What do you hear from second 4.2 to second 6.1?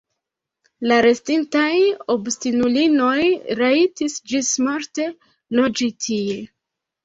ĝismorte loĝi